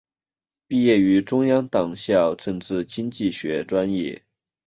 [0.65, 4.25] 毕业于中央党校政治经济学专业。